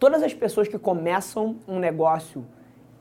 Todas 0.00 0.22
as 0.22 0.32
pessoas 0.32 0.66
que 0.66 0.78
começam 0.78 1.56
um 1.68 1.78
negócio 1.78 2.46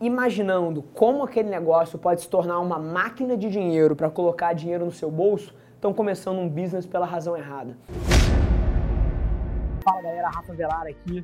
imaginando 0.01 0.83
como 0.83 1.23
aquele 1.23 1.49
negócio 1.49 1.97
pode 1.97 2.19
se 2.19 2.27
tornar 2.27 2.59
uma 2.59 2.77
máquina 2.77 3.37
de 3.37 3.49
dinheiro 3.49 3.95
para 3.95 4.09
colocar 4.09 4.51
dinheiro 4.51 4.83
no 4.83 4.91
seu 4.91 5.09
bolso, 5.09 5.55
estão 5.75 5.93
começando 5.93 6.39
um 6.39 6.49
business 6.49 6.85
pela 6.85 7.05
razão 7.05 7.37
errada. 7.37 7.77
Fala 9.81 10.01
galera, 10.01 10.27
Rafa 10.27 10.53
Velar 10.53 10.87
aqui. 10.87 11.23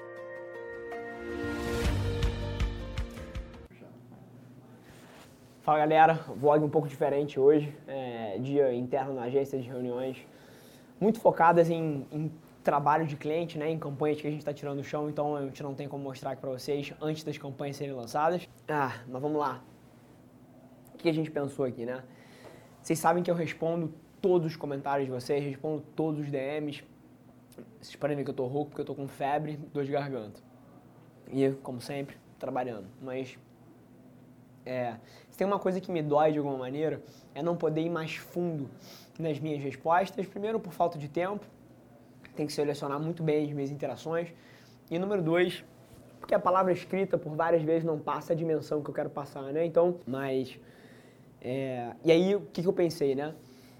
Fala 5.61 5.77
galera, 5.77 6.13
vlog 6.35 6.63
um 6.63 6.69
pouco 6.69 6.87
diferente 6.87 7.39
hoje, 7.39 7.71
é, 7.87 8.35
dia 8.39 8.73
interno 8.73 9.13
na 9.13 9.25
agência 9.25 9.59
de 9.59 9.67
reuniões, 9.67 10.17
muito 10.99 11.19
focadas 11.19 11.69
em, 11.69 12.07
em 12.11 12.31
trabalho 12.63 13.05
de 13.05 13.15
cliente, 13.15 13.59
né, 13.59 13.69
em 13.69 13.77
campanhas 13.77 14.19
que 14.19 14.25
a 14.25 14.31
gente 14.31 14.39
está 14.39 14.51
tirando 14.51 14.77
do 14.77 14.83
chão, 14.83 15.07
então 15.07 15.35
a 15.35 15.43
gente 15.43 15.61
não 15.61 15.75
tem 15.75 15.87
como 15.87 16.03
mostrar 16.03 16.31
aqui 16.31 16.41
para 16.41 16.49
vocês 16.49 16.91
antes 16.99 17.23
das 17.23 17.37
campanhas 17.37 17.75
serem 17.75 17.93
lançadas. 17.93 18.49
Ah, 18.67 19.01
mas 19.07 19.21
vamos 19.21 19.39
lá. 19.39 19.63
O 20.95 20.97
que 20.97 21.07
a 21.07 21.13
gente 21.13 21.29
pensou 21.29 21.63
aqui, 21.63 21.85
né? 21.85 22.03
Vocês 22.81 22.97
sabem 22.97 23.21
que 23.21 23.29
eu 23.29 23.35
respondo 23.35 23.93
todos 24.19 24.47
os 24.47 24.55
comentários 24.55 25.05
de 25.05 25.11
vocês, 25.11 25.43
respondo 25.43 25.83
todos 25.95 26.21
os 26.21 26.31
DMs. 26.31 26.83
Vocês 27.79 27.95
podem 27.95 28.17
ver 28.17 28.23
que 28.23 28.31
eu 28.31 28.35
tô 28.35 28.47
rouco 28.47 28.71
porque 28.71 28.81
eu 28.81 28.85
tô 28.85 28.95
com 28.95 29.07
febre, 29.07 29.57
dor 29.71 29.85
de 29.85 29.91
garganta. 29.91 30.41
E, 31.31 31.51
como 31.61 31.79
sempre, 31.79 32.17
trabalhando. 32.39 32.87
Mas 32.99 33.37
é, 34.65 34.95
se 35.29 35.37
tem 35.37 35.45
uma 35.45 35.59
coisa 35.59 35.79
que 35.81 35.91
me 35.91 36.01
dói 36.01 36.31
de 36.31 36.37
alguma 36.37 36.57
maneira, 36.57 37.01
é 37.33 37.41
não 37.41 37.55
poder 37.55 37.81
ir 37.81 37.89
mais 37.89 38.15
fundo 38.15 38.69
nas 39.17 39.39
minhas 39.39 39.61
respostas. 39.61 40.25
Primeiro, 40.27 40.59
por 40.59 40.73
falta 40.73 40.97
de 40.97 41.07
tempo, 41.07 41.45
tem 42.35 42.45
que 42.45 42.53
selecionar 42.53 42.99
muito 42.99 43.23
bem 43.23 43.45
as 43.45 43.51
minhas 43.51 43.71
interações. 43.71 44.33
E 44.89 44.99
número 44.99 45.21
dois, 45.21 45.63
porque 46.19 46.35
a 46.35 46.39
palavra 46.39 46.71
escrita 46.71 47.17
por 47.17 47.35
várias 47.35 47.63
vezes 47.63 47.83
não 47.83 47.99
passa 47.99 48.33
a 48.33 48.35
dimensão 48.35 48.81
que 48.81 48.89
eu 48.89 48.93
quero 48.93 49.09
passar, 49.09 49.43
né? 49.53 49.65
Então, 49.65 49.99
mas. 50.05 50.59
É, 51.41 51.95
e 52.03 52.11
aí, 52.11 52.35
o 52.35 52.41
que, 52.41 52.61
que 52.61 52.67
eu 52.67 52.73
pensei, 52.73 53.15
né? 53.15 53.33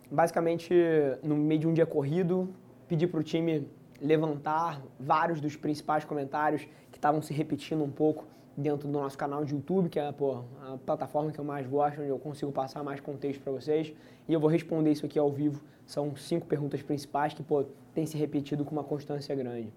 Basicamente, 0.10 0.74
no 1.22 1.36
meio 1.36 1.60
de 1.60 1.68
um 1.68 1.74
dia 1.74 1.86
corrido, 1.86 2.54
pedi 2.88 3.06
para 3.06 3.20
o 3.20 3.24
time 3.24 3.68
levantar 4.02 4.82
vários 5.00 5.40
dos 5.40 5.56
principais 5.56 6.04
comentários 6.04 6.64
que 6.92 6.98
estavam 6.98 7.22
se 7.22 7.34
repetindo 7.34 7.84
um 7.84 7.92
pouco 7.92 8.26
dentro 8.56 8.88
do 8.88 8.92
nosso 8.92 9.18
canal 9.18 9.44
de 9.46 9.54
YouTube, 9.54 9.90
que 9.90 10.00
é 10.00 10.12
pô, 10.12 10.44
a 10.62 10.78
plataforma 10.86 11.32
que 11.32 11.40
eu 11.40 11.46
mais 11.46 11.66
gosto, 11.68 12.02
onde 12.02 12.10
eu 12.10 12.20
consigo 12.20 12.52
passar 12.52 12.84
mais 12.84 13.00
contexto 13.00 13.42
para 13.42 13.52
vocês. 13.52 13.94
E 14.28 14.34
eu 14.34 14.40
vou 14.40 14.50
responder 14.50 14.92
isso 14.92 15.06
aqui 15.06 15.18
ao 15.18 15.30
vivo. 15.32 15.62
São 15.86 16.16
cinco 16.16 16.46
perguntas 16.46 16.82
principais 16.82 17.34
que 17.34 17.44
pô, 17.44 17.66
tem 17.94 18.06
se 18.06 18.18
repetido 18.18 18.64
com 18.64 18.72
uma 18.72 18.84
constância 18.84 19.34
grande. 19.36 19.72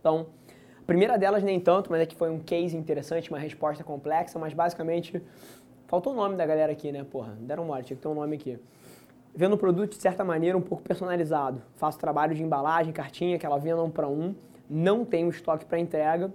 Então, 0.00 0.26
a 0.78 0.84
primeira 0.86 1.18
delas 1.18 1.42
nem 1.42 1.58
tanto, 1.58 1.90
mas 1.90 2.00
é 2.00 2.06
que 2.06 2.14
foi 2.14 2.30
um 2.30 2.38
case 2.38 2.76
interessante, 2.76 3.30
uma 3.30 3.38
resposta 3.38 3.82
complexa, 3.82 4.38
mas 4.38 4.54
basicamente 4.54 5.22
faltou 5.86 6.12
o 6.12 6.16
nome 6.16 6.36
da 6.36 6.46
galera 6.46 6.72
aqui, 6.72 6.92
né? 6.92 7.04
Porra, 7.04 7.36
deram 7.40 7.64
mole, 7.64 7.82
tinha 7.82 7.96
que 7.96 8.02
ter 8.02 8.08
um 8.08 8.14
nome 8.14 8.36
aqui. 8.36 8.58
Vendo 9.34 9.54
o 9.54 9.58
produto 9.58 9.90
de 9.90 10.00
certa 10.00 10.24
maneira 10.24 10.56
um 10.56 10.62
pouco 10.62 10.82
personalizado. 10.82 11.60
Faço 11.74 11.98
trabalho 11.98 12.34
de 12.34 12.42
embalagem, 12.42 12.92
cartinha, 12.92 13.36
aquela 13.36 13.58
venda 13.58 13.82
um 13.82 13.90
para 13.90 14.08
um. 14.08 14.34
Não 14.68 15.04
tenho 15.04 15.28
estoque 15.28 15.64
para 15.64 15.78
entrega 15.78 16.32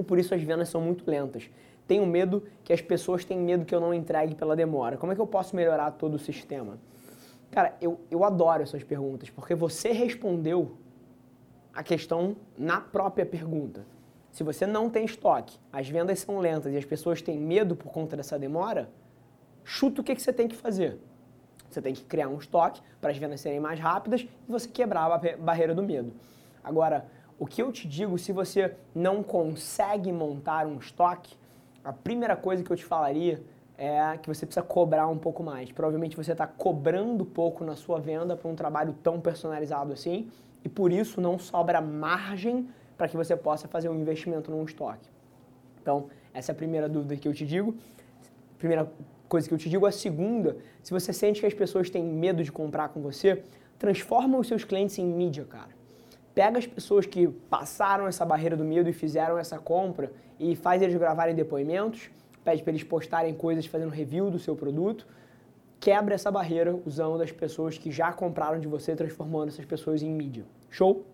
e 0.00 0.02
por 0.02 0.18
isso 0.18 0.34
as 0.34 0.42
vendas 0.42 0.68
são 0.68 0.80
muito 0.80 1.08
lentas. 1.08 1.48
Tenho 1.86 2.06
medo 2.06 2.44
que 2.64 2.72
as 2.72 2.80
pessoas 2.80 3.24
tenham 3.24 3.44
medo 3.44 3.64
que 3.64 3.74
eu 3.74 3.80
não 3.80 3.92
entregue 3.92 4.34
pela 4.34 4.56
demora. 4.56 4.96
Como 4.96 5.12
é 5.12 5.14
que 5.14 5.20
eu 5.20 5.26
posso 5.26 5.54
melhorar 5.54 5.90
todo 5.92 6.14
o 6.14 6.18
sistema? 6.18 6.78
Cara, 7.50 7.74
eu, 7.80 8.00
eu 8.10 8.24
adoro 8.24 8.62
essas 8.62 8.84
perguntas, 8.84 9.28
porque 9.28 9.54
você 9.54 9.92
respondeu 9.92 10.76
a 11.74 11.82
questão 11.82 12.36
na 12.56 12.80
própria 12.80 13.26
pergunta. 13.26 13.84
Se 14.30 14.44
você 14.44 14.66
não 14.66 14.88
tem 14.88 15.04
estoque, 15.04 15.58
as 15.72 15.88
vendas 15.88 16.20
são 16.20 16.38
lentas 16.38 16.72
e 16.72 16.76
as 16.76 16.84
pessoas 16.84 17.20
têm 17.20 17.38
medo 17.38 17.74
por 17.74 17.90
conta 17.90 18.16
dessa 18.16 18.38
demora, 18.38 18.88
chuta 19.64 20.00
o 20.00 20.04
que, 20.04 20.14
que 20.14 20.22
você 20.22 20.32
tem 20.32 20.46
que 20.46 20.56
fazer. 20.56 20.98
Você 21.68 21.82
tem 21.82 21.92
que 21.92 22.04
criar 22.04 22.28
um 22.28 22.38
estoque 22.38 22.80
para 23.00 23.10
as 23.10 23.16
vendas 23.16 23.40
serem 23.40 23.60
mais 23.60 23.78
rápidas 23.78 24.22
e 24.22 24.50
você 24.50 24.68
quebrar 24.68 25.10
a 25.10 25.36
barreira 25.36 25.74
do 25.74 25.82
medo. 25.82 26.12
Agora, 26.62 27.06
o 27.40 27.46
que 27.46 27.62
eu 27.62 27.72
te 27.72 27.88
digo, 27.88 28.18
se 28.18 28.32
você 28.32 28.74
não 28.94 29.22
consegue 29.22 30.12
montar 30.12 30.66
um 30.66 30.76
estoque, 30.76 31.34
a 31.82 31.90
primeira 31.90 32.36
coisa 32.36 32.62
que 32.62 32.70
eu 32.70 32.76
te 32.76 32.84
falaria 32.84 33.42
é 33.78 34.18
que 34.18 34.28
você 34.28 34.44
precisa 34.44 34.62
cobrar 34.62 35.08
um 35.08 35.16
pouco 35.16 35.42
mais. 35.42 35.72
Provavelmente 35.72 36.14
você 36.14 36.32
está 36.32 36.46
cobrando 36.46 37.24
pouco 37.24 37.64
na 37.64 37.74
sua 37.76 37.98
venda 37.98 38.36
para 38.36 38.46
um 38.46 38.54
trabalho 38.54 38.94
tão 39.02 39.18
personalizado 39.18 39.90
assim, 39.90 40.28
e 40.62 40.68
por 40.68 40.92
isso 40.92 41.18
não 41.18 41.38
sobra 41.38 41.80
margem 41.80 42.68
para 42.98 43.08
que 43.08 43.16
você 43.16 43.34
possa 43.34 43.66
fazer 43.66 43.88
um 43.88 43.98
investimento 43.98 44.50
num 44.50 44.62
estoque. 44.62 45.08
Então, 45.80 46.10
essa 46.34 46.52
é 46.52 46.54
a 46.54 46.56
primeira 46.56 46.90
dúvida 46.90 47.16
que 47.16 47.26
eu 47.26 47.32
te 47.32 47.46
digo. 47.46 47.74
Primeira 48.58 48.92
coisa 49.30 49.48
que 49.48 49.54
eu 49.54 49.58
te 49.58 49.70
digo. 49.70 49.86
A 49.86 49.92
segunda, 49.92 50.58
se 50.82 50.92
você 50.92 51.10
sente 51.10 51.40
que 51.40 51.46
as 51.46 51.54
pessoas 51.54 51.88
têm 51.88 52.04
medo 52.04 52.44
de 52.44 52.52
comprar 52.52 52.90
com 52.90 53.00
você, 53.00 53.42
transforma 53.78 54.36
os 54.36 54.46
seus 54.46 54.62
clientes 54.62 54.98
em 54.98 55.06
mídia, 55.06 55.46
cara 55.46 55.79
pega 56.34 56.58
as 56.58 56.66
pessoas 56.66 57.06
que 57.06 57.28
passaram 57.28 58.06
essa 58.06 58.24
barreira 58.24 58.56
do 58.56 58.64
medo 58.64 58.88
e 58.88 58.92
fizeram 58.92 59.38
essa 59.38 59.58
compra 59.58 60.12
e 60.38 60.54
faz 60.56 60.80
eles 60.82 60.96
gravarem 60.96 61.34
depoimentos, 61.34 62.10
pede 62.44 62.62
para 62.62 62.70
eles 62.70 62.82
postarem 62.82 63.34
coisas 63.34 63.66
fazendo 63.66 63.90
review 63.90 64.30
do 64.30 64.38
seu 64.38 64.56
produto, 64.56 65.06
quebra 65.78 66.14
essa 66.14 66.30
barreira 66.30 66.78
usando 66.86 67.22
as 67.22 67.32
pessoas 67.32 67.78
que 67.78 67.90
já 67.90 68.12
compraram 68.12 68.60
de 68.60 68.68
você, 68.68 68.94
transformando 68.94 69.48
essas 69.48 69.64
pessoas 69.64 70.02
em 70.02 70.10
mídia. 70.10 70.44
Show? 70.68 71.04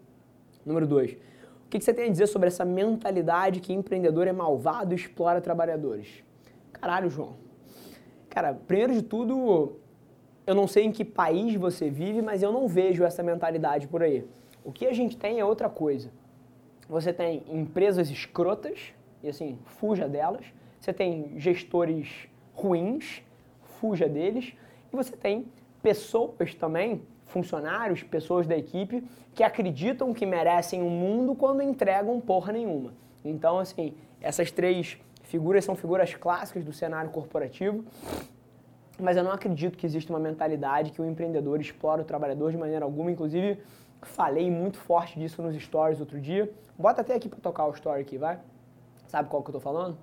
Número 0.64 0.86
2. 0.86 1.12
O 1.12 1.68
que 1.68 1.80
você 1.80 1.92
tem 1.92 2.06
a 2.06 2.10
dizer 2.10 2.26
sobre 2.26 2.48
essa 2.48 2.64
mentalidade 2.64 3.60
que 3.60 3.72
empreendedor 3.72 4.28
é 4.28 4.32
malvado 4.32 4.92
e 4.92 4.96
explora 4.96 5.40
trabalhadores? 5.40 6.22
Caralho, 6.72 7.10
João. 7.10 7.34
Cara, 8.28 8.54
primeiro 8.54 8.92
de 8.92 9.02
tudo, 9.02 9.76
eu 10.46 10.54
não 10.54 10.68
sei 10.68 10.84
em 10.84 10.92
que 10.92 11.04
país 11.04 11.54
você 11.54 11.88
vive, 11.90 12.22
mas 12.22 12.42
eu 12.42 12.52
não 12.52 12.68
vejo 12.68 13.02
essa 13.02 13.22
mentalidade 13.22 13.88
por 13.88 14.02
aí. 14.02 14.24
O 14.66 14.72
que 14.72 14.84
a 14.84 14.92
gente 14.92 15.16
tem 15.16 15.38
é 15.38 15.44
outra 15.44 15.68
coisa. 15.70 16.10
Você 16.88 17.12
tem 17.12 17.44
empresas 17.48 18.10
escrotas, 18.10 18.92
e 19.22 19.28
assim, 19.28 19.56
fuja 19.64 20.08
delas. 20.08 20.44
Você 20.80 20.92
tem 20.92 21.38
gestores 21.38 22.28
ruins, 22.52 23.22
fuja 23.80 24.08
deles. 24.08 24.54
E 24.92 24.96
você 24.96 25.16
tem 25.16 25.46
pessoas 25.80 26.52
também, 26.56 27.00
funcionários, 27.26 28.02
pessoas 28.02 28.44
da 28.44 28.58
equipe, 28.58 29.04
que 29.36 29.44
acreditam 29.44 30.12
que 30.12 30.26
merecem 30.26 30.82
o 30.82 30.86
um 30.86 30.90
mundo 30.90 31.36
quando 31.36 31.62
entregam 31.62 32.20
porra 32.20 32.52
nenhuma. 32.52 32.92
Então, 33.24 33.60
assim, 33.60 33.94
essas 34.20 34.50
três 34.50 34.98
figuras 35.22 35.64
são 35.64 35.76
figuras 35.76 36.12
clássicas 36.12 36.64
do 36.64 36.72
cenário 36.72 37.10
corporativo. 37.10 37.84
Mas 38.98 39.16
eu 39.16 39.22
não 39.22 39.30
acredito 39.30 39.78
que 39.78 39.86
exista 39.86 40.12
uma 40.12 40.18
mentalidade 40.18 40.90
que 40.90 41.00
o 41.00 41.04
empreendedor 41.04 41.60
explora 41.60 42.02
o 42.02 42.04
trabalhador 42.04 42.50
de 42.50 42.56
maneira 42.56 42.84
alguma, 42.84 43.12
inclusive 43.12 43.60
Falei 44.02 44.50
muito 44.50 44.78
forte 44.78 45.18
disso 45.18 45.42
nos 45.42 45.56
stories 45.56 46.00
outro 46.00 46.20
dia. 46.20 46.50
Bota 46.78 47.00
até 47.00 47.14
aqui 47.14 47.28
para 47.28 47.40
tocar 47.40 47.66
o 47.66 47.70
story 47.72 48.00
aqui, 48.00 48.18
vai? 48.18 48.38
Sabe 49.08 49.28
qual 49.28 49.42
que 49.42 49.50
eu 49.50 49.54
tô 49.54 49.60
falando? 49.60 49.96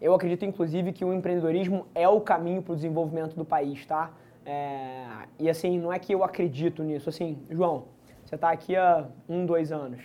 Eu 0.00 0.14
acredito, 0.14 0.44
inclusive, 0.44 0.92
que 0.92 1.04
o 1.04 1.12
empreendedorismo 1.12 1.86
é 1.94 2.08
o 2.08 2.20
caminho 2.20 2.62
para 2.62 2.72
o 2.72 2.76
desenvolvimento 2.76 3.34
do 3.34 3.44
país, 3.44 3.84
tá? 3.84 4.12
É... 4.46 5.26
E 5.38 5.50
assim, 5.50 5.78
não 5.78 5.92
é 5.92 5.98
que 5.98 6.14
eu 6.14 6.22
acredito 6.22 6.82
nisso. 6.82 7.08
Assim, 7.08 7.38
João, 7.50 7.86
você 8.24 8.36
está 8.36 8.50
aqui 8.50 8.76
há 8.76 9.08
um, 9.28 9.44
dois 9.44 9.72
anos. 9.72 10.00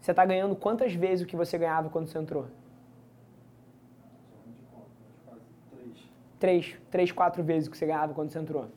Você 0.00 0.10
está 0.10 0.24
ganhando 0.24 0.56
quantas 0.56 0.94
vezes 0.94 1.24
o 1.24 1.26
que 1.26 1.36
você 1.36 1.58
ganhava 1.58 1.90
quando 1.90 2.08
você 2.08 2.18
entrou? 2.18 2.46
Três, 6.38 6.76
três, 6.90 7.12
quatro 7.12 7.42
vezes 7.42 7.68
o 7.68 7.70
que 7.70 7.76
você 7.76 7.86
ganhava 7.86 8.12
quando 8.14 8.30
você 8.30 8.38
entrou. 8.38 8.68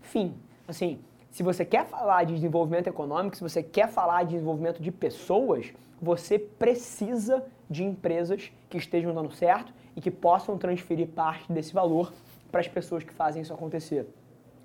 Fim. 0.00 0.34
Assim, 0.68 1.00
se 1.36 1.42
você 1.42 1.66
quer 1.66 1.84
falar 1.84 2.24
de 2.24 2.32
desenvolvimento 2.32 2.86
econômico, 2.86 3.36
se 3.36 3.42
você 3.42 3.62
quer 3.62 3.88
falar 3.88 4.22
de 4.22 4.30
desenvolvimento 4.30 4.80
de 4.80 4.90
pessoas, 4.90 5.70
você 6.00 6.38
precisa 6.38 7.44
de 7.68 7.84
empresas 7.84 8.50
que 8.70 8.78
estejam 8.78 9.12
dando 9.12 9.30
certo 9.30 9.70
e 9.94 10.00
que 10.00 10.10
possam 10.10 10.56
transferir 10.56 11.08
parte 11.08 11.52
desse 11.52 11.74
valor 11.74 12.10
para 12.50 12.62
as 12.62 12.68
pessoas 12.68 13.04
que 13.04 13.12
fazem 13.12 13.42
isso 13.42 13.52
acontecer. 13.52 14.06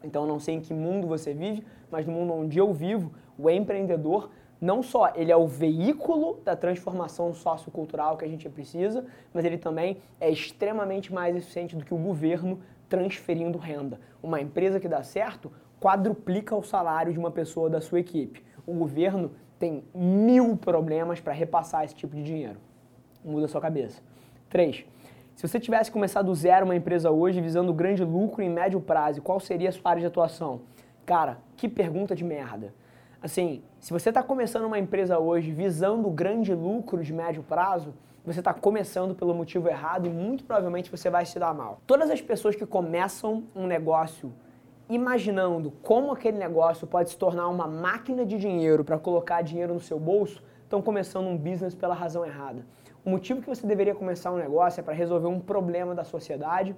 Então, 0.01 0.25
não 0.25 0.39
sei 0.39 0.55
em 0.55 0.61
que 0.61 0.73
mundo 0.73 1.07
você 1.07 1.33
vive, 1.33 1.61
mas 1.91 2.05
no 2.05 2.13
mundo 2.13 2.31
onde 2.31 2.57
eu 2.57 2.73
vivo, 2.73 3.11
o 3.37 3.49
empreendedor 3.49 4.29
não 4.61 4.81
só 4.81 5.11
ele 5.13 5.29
é 5.29 5.35
o 5.35 5.47
veículo 5.47 6.39
da 6.45 6.55
transformação 6.55 7.33
sociocultural 7.33 8.15
que 8.15 8.23
a 8.23 8.29
gente 8.29 8.47
precisa, 8.47 9.05
mas 9.33 9.43
ele 9.43 9.57
também 9.57 9.97
é 10.21 10.29
extremamente 10.29 11.13
mais 11.13 11.35
eficiente 11.35 11.75
do 11.75 11.83
que 11.83 11.93
o 11.93 11.97
governo 11.97 12.61
transferindo 12.87 13.57
renda. 13.57 13.99
Uma 14.23 14.39
empresa 14.39 14.79
que 14.79 14.87
dá 14.87 15.03
certo 15.03 15.51
quadruplica 15.81 16.55
o 16.55 16.61
salário 16.61 17.11
de 17.11 17.17
uma 17.17 17.31
pessoa 17.31 17.67
da 17.67 17.81
sua 17.81 17.99
equipe. 17.99 18.45
O 18.67 18.73
governo 18.73 19.31
tem 19.57 19.83
mil 19.93 20.55
problemas 20.55 21.19
para 21.19 21.33
repassar 21.33 21.83
esse 21.83 21.95
tipo 21.95 22.15
de 22.15 22.23
dinheiro. 22.23 22.59
Muda 23.25 23.47
sua 23.47 23.59
cabeça. 23.59 24.01
3. 24.49 24.85
Se 25.35 25.47
você 25.47 25.59
tivesse 25.59 25.91
começado 25.91 26.27
do 26.27 26.35
zero 26.35 26.65
uma 26.65 26.75
empresa 26.75 27.09
hoje 27.09 27.41
visando 27.41 27.73
grande 27.73 28.03
lucro 28.03 28.43
em 28.43 28.49
médio 28.49 28.79
prazo, 28.79 29.23
qual 29.23 29.39
seria 29.39 29.69
a 29.69 29.71
sua 29.71 29.89
área 29.89 30.01
de 30.01 30.05
atuação? 30.05 30.61
Cara, 31.03 31.39
que 31.57 31.67
pergunta 31.67 32.15
de 32.15 32.23
merda. 32.23 32.73
Assim, 33.19 33.63
se 33.79 33.91
você 33.91 34.09
está 34.09 34.21
começando 34.21 34.65
uma 34.65 34.77
empresa 34.77 35.17
hoje 35.17 35.51
visando 35.51 36.09
grande 36.11 36.53
lucro 36.53 37.03
de 37.03 37.11
médio 37.11 37.41
prazo, 37.41 37.93
você 38.23 38.39
está 38.39 38.53
começando 38.53 39.15
pelo 39.15 39.33
motivo 39.33 39.67
errado 39.67 40.05
e 40.05 40.09
muito 40.09 40.43
provavelmente 40.43 40.91
você 40.91 41.09
vai 41.09 41.25
se 41.25 41.39
dar 41.39 41.55
mal. 41.55 41.79
Todas 41.87 42.11
as 42.11 42.21
pessoas 42.21 42.55
que 42.55 42.65
começam 42.67 43.43
um 43.55 43.65
negócio 43.65 44.31
imaginando 44.93 45.71
como 45.81 46.11
aquele 46.11 46.37
negócio 46.37 46.85
pode 46.85 47.09
se 47.09 47.17
tornar 47.17 47.47
uma 47.47 47.67
máquina 47.67 48.25
de 48.25 48.37
dinheiro 48.37 48.83
para 48.83 48.99
colocar 48.99 49.41
dinheiro 49.41 49.73
no 49.73 49.79
seu 49.79 49.99
bolso, 49.99 50.43
estão 50.63 50.81
começando 50.81 51.27
um 51.27 51.37
business 51.37 51.73
pela 51.73 51.95
razão 51.95 52.25
errada. 52.25 52.65
O 53.03 53.09
motivo 53.09 53.41
que 53.41 53.47
você 53.47 53.65
deveria 53.65 53.95
começar 53.95 54.31
um 54.31 54.37
negócio 54.37 54.79
é 54.79 54.83
para 54.83 54.93
resolver 54.93 55.27
um 55.27 55.39
problema 55.39 55.95
da 55.95 56.03
sociedade 56.03 56.75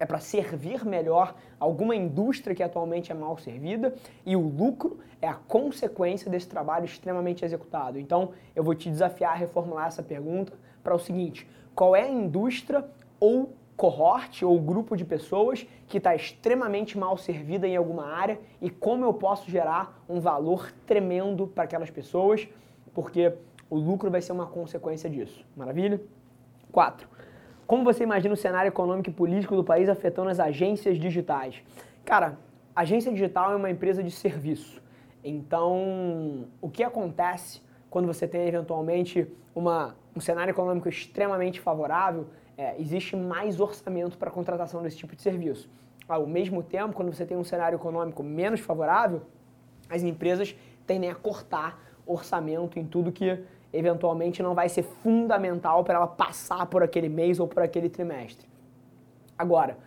é 0.00 0.06
para 0.06 0.18
servir 0.18 0.84
melhor 0.84 1.34
alguma 1.58 1.94
indústria 1.94 2.56
que 2.56 2.62
atualmente 2.62 3.12
é 3.12 3.14
mal 3.14 3.36
servida 3.36 3.94
e 4.24 4.34
o 4.34 4.40
lucro 4.40 4.98
é 5.20 5.28
a 5.28 5.34
consequência 5.34 6.30
desse 6.30 6.48
trabalho 6.48 6.86
extremamente 6.86 7.44
executado. 7.44 7.98
Então, 7.98 8.30
eu 8.56 8.64
vou 8.64 8.74
te 8.74 8.88
desafiar 8.88 9.32
a 9.32 9.36
reformular 9.36 9.88
essa 9.88 10.02
pergunta 10.02 10.54
para 10.82 10.94
o 10.94 10.98
seguinte: 10.98 11.46
qual 11.74 11.94
é 11.94 12.04
a 12.04 12.10
indústria 12.10 12.82
ou 13.20 13.52
cohorte 13.80 14.44
ou 14.44 14.60
grupo 14.60 14.94
de 14.94 15.06
pessoas 15.06 15.66
que 15.88 15.96
está 15.96 16.14
extremamente 16.14 16.98
mal 16.98 17.16
servida 17.16 17.66
em 17.66 17.78
alguma 17.78 18.12
área 18.12 18.38
e 18.60 18.68
como 18.68 19.06
eu 19.06 19.14
posso 19.14 19.50
gerar 19.50 20.04
um 20.06 20.20
valor 20.20 20.70
tremendo 20.84 21.46
para 21.46 21.64
aquelas 21.64 21.88
pessoas, 21.88 22.46
porque 22.92 23.32
o 23.70 23.78
lucro 23.78 24.10
vai 24.10 24.20
ser 24.20 24.32
uma 24.32 24.46
consequência 24.46 25.08
disso. 25.08 25.46
Maravilha? 25.56 25.98
4. 26.70 27.08
Como 27.66 27.82
você 27.82 28.04
imagina 28.04 28.34
o 28.34 28.36
cenário 28.36 28.68
econômico 28.68 29.08
e 29.08 29.12
político 29.14 29.56
do 29.56 29.64
país 29.64 29.88
afetando 29.88 30.28
as 30.28 30.38
agências 30.38 30.98
digitais? 30.98 31.62
Cara, 32.04 32.36
agência 32.76 33.10
digital 33.10 33.50
é 33.50 33.56
uma 33.56 33.70
empresa 33.70 34.02
de 34.02 34.10
serviço. 34.10 34.82
Então, 35.24 36.48
o 36.60 36.68
que 36.68 36.82
acontece 36.82 37.62
quando 37.88 38.06
você 38.06 38.28
tem 38.28 38.46
eventualmente 38.46 39.26
uma, 39.54 39.96
um 40.14 40.20
cenário 40.20 40.50
econômico 40.50 40.86
extremamente 40.86 41.58
favorável? 41.58 42.26
É, 42.60 42.74
existe 42.78 43.16
mais 43.16 43.58
orçamento 43.58 44.18
para 44.18 44.30
contratação 44.30 44.82
desse 44.82 44.98
tipo 44.98 45.16
de 45.16 45.22
serviço. 45.22 45.66
Ao 46.06 46.26
mesmo 46.26 46.62
tempo, 46.62 46.92
quando 46.92 47.10
você 47.10 47.24
tem 47.24 47.34
um 47.34 47.42
cenário 47.42 47.76
econômico 47.76 48.22
menos 48.22 48.60
favorável, 48.60 49.22
as 49.88 50.02
empresas 50.02 50.54
tendem 50.86 51.08
a 51.08 51.14
cortar 51.14 51.82
orçamento 52.04 52.78
em 52.78 52.84
tudo 52.84 53.10
que 53.10 53.42
eventualmente 53.72 54.42
não 54.42 54.54
vai 54.54 54.68
ser 54.68 54.82
fundamental 54.82 55.82
para 55.82 55.94
ela 55.94 56.06
passar 56.06 56.66
por 56.66 56.82
aquele 56.82 57.08
mês 57.08 57.40
ou 57.40 57.48
por 57.48 57.62
aquele 57.62 57.88
trimestre. 57.88 58.46
Agora, 59.38 59.78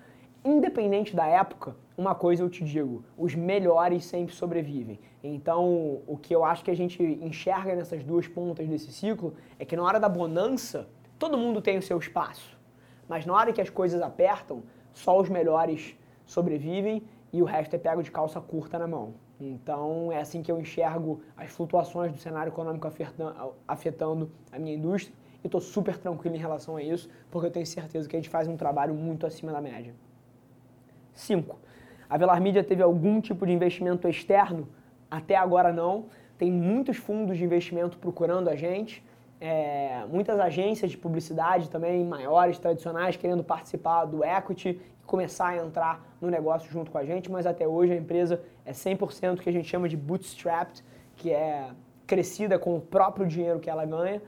independente 0.43 1.15
da 1.15 1.27
época, 1.27 1.75
uma 1.95 2.15
coisa 2.15 2.41
eu 2.41 2.49
te 2.49 2.63
digo, 2.63 3.05
os 3.15 3.35
melhores 3.35 4.03
sempre 4.03 4.33
sobrevivem. 4.33 4.99
Então, 5.23 6.01
o 6.07 6.17
que 6.19 6.33
eu 6.33 6.43
acho 6.43 6.63
que 6.63 6.71
a 6.71 6.75
gente 6.75 7.03
enxerga 7.03 7.75
nessas 7.75 8.03
duas 8.03 8.27
pontas 8.27 8.67
desse 8.67 8.91
ciclo 8.91 9.35
é 9.59 9.63
que 9.63 9.75
na 9.75 9.83
hora 9.83 9.99
da 9.99 10.09
bonança, 10.09 10.89
todo 11.19 11.37
mundo 11.37 11.61
tem 11.61 11.77
o 11.77 11.81
seu 11.83 11.99
espaço. 11.99 12.62
Mas 13.07 13.25
na 13.25 13.33
hora 13.33 13.53
que 13.53 13.61
as 13.61 13.69
coisas 13.69 14.01
apertam, 14.01 14.63
só 14.93 15.19
os 15.19 15.29
melhores 15.29 15.97
sobrevivem 16.25 17.03
e 17.31 17.41
o 17.41 17.45
resto 17.45 17.75
é 17.75 17.79
pego 17.79 18.01
de 18.03 18.11
calça 18.11 18.39
curta 18.39 18.77
na 18.79 18.87
mão. 18.87 19.13
Então 19.39 20.11
é 20.11 20.19
assim 20.19 20.41
que 20.41 20.51
eu 20.51 20.59
enxergo 20.59 21.21
as 21.35 21.49
flutuações 21.49 22.11
do 22.11 22.17
cenário 22.17 22.51
econômico 22.51 22.87
afetando 23.67 24.31
a 24.51 24.59
minha 24.59 24.75
indústria 24.75 25.13
e 25.43 25.47
estou 25.47 25.59
super 25.59 25.97
tranquilo 25.97 26.35
em 26.35 26.39
relação 26.39 26.77
a 26.77 26.83
isso, 26.83 27.09
porque 27.29 27.47
eu 27.47 27.51
tenho 27.51 27.65
certeza 27.65 28.07
que 28.07 28.15
a 28.15 28.19
gente 28.19 28.29
faz 28.29 28.47
um 28.47 28.55
trabalho 28.55 28.93
muito 28.93 29.25
acima 29.25 29.51
da 29.51 29.59
média. 29.59 29.93
5. 31.11 31.59
A 32.09 32.17
Velar 32.17 32.39
Media 32.41 32.63
teve 32.63 32.81
algum 32.81 33.19
tipo 33.19 33.45
de 33.45 33.51
investimento 33.51 34.07
externo? 34.07 34.69
Até 35.11 35.35
agora 35.35 35.73
não. 35.73 36.05
Tem 36.37 36.51
muitos 36.51 36.97
fundos 36.97 37.37
de 37.37 37.43
investimento 37.43 37.97
procurando 37.97 38.49
a 38.49 38.55
gente, 38.55 39.03
é, 39.45 40.05
muitas 40.09 40.39
agências 40.39 40.89
de 40.89 40.97
publicidade 40.97 41.69
também 41.69 42.05
maiores, 42.05 42.57
tradicionais, 42.57 43.17
querendo 43.17 43.43
participar 43.43 44.05
do 44.05 44.23
equity 44.23 44.79
começar 45.05 45.49
a 45.49 45.57
entrar 45.57 46.15
no 46.21 46.29
negócio 46.29 46.71
junto 46.71 46.89
com 46.89 46.97
a 46.97 47.03
gente, 47.03 47.29
mas 47.29 47.45
até 47.45 47.67
hoje 47.67 47.91
a 47.91 47.95
empresa 47.97 48.41
é 48.65 48.71
100% 48.71 49.41
que 49.41 49.49
a 49.49 49.51
gente 49.51 49.67
chama 49.67 49.89
de 49.89 49.97
bootstrapped, 49.97 50.81
que 51.17 51.29
é 51.29 51.67
crescida 52.07 52.57
com 52.57 52.77
o 52.77 52.79
próprio 52.79 53.27
dinheiro 53.27 53.59
que 53.59 53.69
ela 53.69 53.85
ganha 53.85 54.21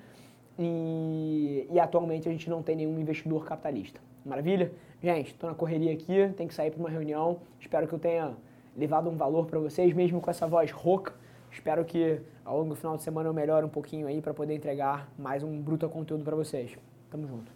e, 0.60 1.66
e 1.72 1.80
atualmente 1.80 2.28
a 2.28 2.32
gente 2.34 2.50
não 2.50 2.62
tem 2.62 2.76
nenhum 2.76 3.00
investidor 3.00 3.46
capitalista. 3.46 4.02
Maravilha? 4.26 4.74
Gente, 5.02 5.28
estou 5.28 5.50
na 5.50 5.56
correria 5.56 5.94
aqui, 5.94 6.30
tenho 6.36 6.50
que 6.50 6.54
sair 6.54 6.72
para 6.72 6.80
uma 6.82 6.90
reunião, 6.90 7.38
espero 7.58 7.88
que 7.88 7.94
eu 7.94 8.00
tenha 8.00 8.34
levado 8.76 9.10
um 9.10 9.16
valor 9.16 9.46
para 9.46 9.60
vocês, 9.60 9.94
mesmo 9.94 10.20
com 10.20 10.30
essa 10.30 10.46
voz 10.46 10.72
rouca. 10.72 11.14
Espero 11.56 11.86
que 11.86 12.20
ao 12.44 12.58
longo 12.58 12.70
do 12.72 12.76
final 12.76 12.98
de 12.98 13.04
semana 13.04 13.30
eu 13.30 13.34
melhore 13.34 13.66
um 13.66 13.70
pouquinho 13.70 14.08
aí 14.08 14.22
para 14.22 14.34
poder 14.34 14.54
entregar 14.54 15.08
mais 15.18 15.42
um 15.42 15.58
bruto 15.62 15.88
conteúdo 15.88 16.22
para 16.22 16.36
vocês. 16.36 16.78
Tamo 17.10 17.26
junto. 17.26 17.50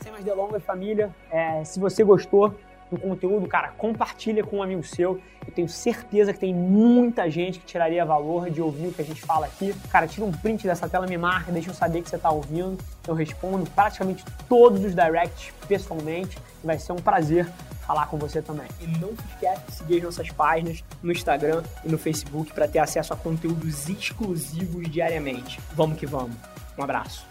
Sem 0.00 0.10
mais 0.10 0.24
delongas, 0.24 0.62
família, 0.64 1.14
é, 1.30 1.62
se 1.62 1.78
você 1.78 2.02
gostou 2.02 2.52
do 2.90 2.98
conteúdo, 2.98 3.46
cara, 3.46 3.68
compartilha 3.78 4.42
com 4.42 4.56
um 4.56 4.62
amigo 4.62 4.82
seu. 4.82 5.20
Eu 5.46 5.52
tenho 5.54 5.68
certeza 5.68 6.32
que 6.32 6.40
tem 6.40 6.52
muita 6.52 7.30
gente 7.30 7.60
que 7.60 7.64
tiraria 7.64 8.04
valor 8.04 8.50
de 8.50 8.60
ouvir 8.60 8.88
o 8.88 8.92
que 8.92 9.00
a 9.00 9.04
gente 9.04 9.22
fala 9.22 9.46
aqui. 9.46 9.72
Cara, 9.88 10.08
tira 10.08 10.26
um 10.26 10.32
print 10.32 10.66
dessa 10.66 10.88
tela, 10.88 11.06
me 11.06 11.16
marca, 11.16 11.52
deixa 11.52 11.70
eu 11.70 11.74
saber 11.74 12.02
que 12.02 12.10
você 12.10 12.16
está 12.16 12.30
ouvindo. 12.30 12.76
Eu 13.06 13.14
respondo 13.14 13.70
praticamente 13.70 14.24
todos 14.48 14.84
os 14.84 14.96
directs 14.96 15.54
pessoalmente. 15.68 16.36
Vai 16.62 16.78
ser 16.78 16.92
um 16.92 16.96
prazer 16.96 17.48
falar 17.92 18.06
com 18.06 18.16
você 18.16 18.40
também. 18.40 18.66
E 18.80 18.86
não 18.86 19.08
se 19.08 19.22
esquece 19.34 19.62
de 19.66 19.72
seguir 19.72 19.96
as 19.98 20.02
nossas 20.04 20.30
páginas 20.30 20.82
no 21.02 21.12
Instagram 21.12 21.62
e 21.84 21.88
no 21.90 21.98
Facebook 21.98 22.52
para 22.54 22.66
ter 22.66 22.78
acesso 22.78 23.12
a 23.12 23.16
conteúdos 23.16 23.88
exclusivos 23.88 24.90
diariamente. 24.90 25.60
Vamos 25.74 25.98
que 25.98 26.06
vamos. 26.06 26.34
Um 26.78 26.82
abraço. 26.82 27.26